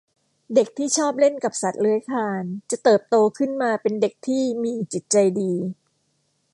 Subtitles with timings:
[0.55, 5.53] เด็กที่ชอบเล่นกับสัตว์เลื้อยคลาน จะเติบโตขึ้นมาเป็นเด็กที่มีจิตใจดี